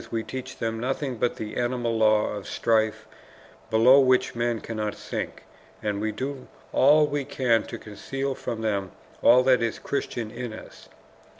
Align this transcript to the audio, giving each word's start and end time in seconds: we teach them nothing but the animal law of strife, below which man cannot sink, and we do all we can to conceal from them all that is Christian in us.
we 0.09 0.23
teach 0.23 0.57
them 0.57 0.79
nothing 0.79 1.15
but 1.17 1.35
the 1.35 1.55
animal 1.57 1.95
law 1.95 2.31
of 2.33 2.47
strife, 2.47 3.05
below 3.69 3.99
which 3.99 4.33
man 4.33 4.59
cannot 4.59 4.95
sink, 4.95 5.43
and 5.83 6.01
we 6.01 6.11
do 6.11 6.47
all 6.73 7.05
we 7.05 7.23
can 7.23 7.61
to 7.61 7.77
conceal 7.77 8.33
from 8.33 8.61
them 8.61 8.91
all 9.21 9.43
that 9.43 9.61
is 9.61 9.77
Christian 9.77 10.31
in 10.31 10.53
us. 10.53 10.89